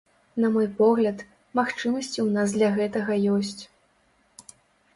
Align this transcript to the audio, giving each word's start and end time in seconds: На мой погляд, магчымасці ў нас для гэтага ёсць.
На 0.43 0.47
мой 0.53 0.67
погляд, 0.79 1.17
магчымасці 1.59 2.09
ў 2.09 2.25
нас 2.39 2.49
для 2.57 2.69
гэтага 2.81 3.21
ёсць. 3.37 4.53